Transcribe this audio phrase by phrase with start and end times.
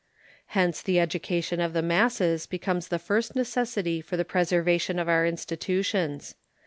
[0.57, 5.07] Hence the education of the masses becomes of the first necessity for the preservation of
[5.07, 6.33] our institutions.